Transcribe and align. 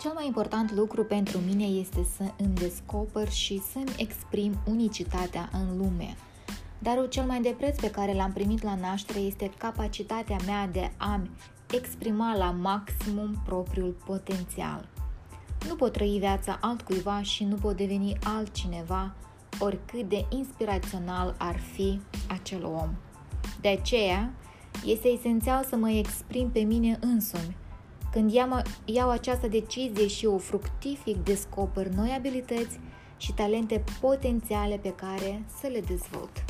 Cel 0.00 0.12
mai 0.14 0.26
important 0.26 0.72
lucru 0.72 1.04
pentru 1.04 1.38
mine 1.38 1.64
este 1.64 2.06
să 2.16 2.22
îmi 2.36 2.54
descoper 2.54 3.28
și 3.28 3.62
să-mi 3.72 3.94
exprim 3.96 4.54
unicitatea 4.66 5.48
în 5.52 5.78
lume. 5.78 6.16
Darul 6.78 7.06
cel 7.06 7.24
mai 7.24 7.40
de 7.40 7.54
preț 7.58 7.80
pe 7.80 7.90
care 7.90 8.14
l-am 8.14 8.32
primit 8.32 8.62
la 8.62 8.74
naștere 8.74 9.18
este 9.18 9.50
capacitatea 9.58 10.36
mea 10.46 10.66
de 10.66 10.92
a-mi 10.96 11.30
exprima 11.74 12.36
la 12.36 12.50
maximum 12.50 13.42
propriul 13.44 13.96
potențial. 14.04 14.88
Nu 15.68 15.74
pot 15.74 15.92
trăi 15.92 16.16
viața 16.18 16.58
altcuiva 16.60 17.22
și 17.22 17.44
nu 17.44 17.54
pot 17.54 17.76
deveni 17.76 18.16
altcineva, 18.24 19.14
oricât 19.58 20.08
de 20.08 20.24
inspirațional 20.28 21.34
ar 21.38 21.58
fi 21.58 22.00
acel 22.28 22.64
om. 22.64 22.90
De 23.60 23.68
aceea, 23.68 24.32
este 24.84 25.08
esențial 25.08 25.64
să 25.64 25.76
mă 25.76 25.90
exprim 25.90 26.50
pe 26.50 26.60
mine 26.60 26.98
însumi. 27.00 27.56
Când 28.10 28.32
iau, 28.32 28.62
iau 28.84 29.10
această 29.10 29.48
decizie 29.48 30.06
și 30.06 30.26
o 30.26 30.38
fructific, 30.38 31.16
descoper 31.16 31.86
noi 31.86 32.14
abilități 32.16 32.78
și 33.16 33.32
talente 33.32 33.84
potențiale 34.00 34.76
pe 34.76 34.94
care 34.94 35.42
să 35.60 35.66
le 35.66 35.80
dezvolt. 35.80 36.44